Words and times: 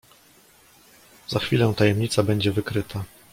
"Za 1.27 1.39
chwilę 1.39 1.73
tajemnica 1.77 2.23
będzie 2.23 2.51
wykryta!" 2.51 3.03